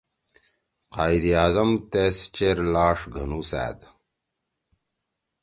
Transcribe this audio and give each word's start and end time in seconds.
قائداعظم 0.95 1.69
تیس 1.91 2.17
چیر 2.35 2.57
لاݜ 2.73 2.99
گھنُوسأد 3.15 3.79